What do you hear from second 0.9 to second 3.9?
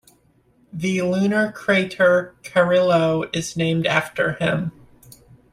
lunar crater Carrillo is named